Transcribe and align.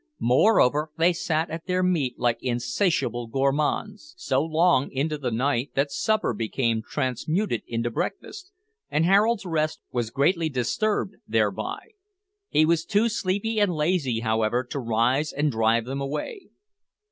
Moreover, 0.19 0.89
they 0.97 1.13
sat 1.13 1.51
at 1.51 1.67
their 1.67 1.83
meat 1.83 2.17
like 2.17 2.41
insatiable 2.41 3.27
gourmands, 3.27 4.15
so 4.17 4.41
long 4.43 4.89
into 4.91 5.15
the 5.15 5.29
night 5.29 5.69
that 5.75 5.91
supper 5.91 6.33
became 6.33 6.81
transmuted 6.81 7.61
into 7.67 7.91
breakfast, 7.91 8.51
and 8.89 9.05
Harold's 9.05 9.45
rest 9.45 9.79
was 9.91 10.09
greatly 10.09 10.49
disturbed 10.49 11.17
thereby. 11.27 11.89
He 12.49 12.65
was 12.65 12.83
too 12.83 13.09
sleepy 13.09 13.59
and 13.59 13.75
lazy, 13.75 14.21
however, 14.21 14.63
to 14.71 14.79
rise 14.79 15.31
and 15.31 15.51
drive 15.51 15.85
them 15.85 16.01
away. 16.01 16.47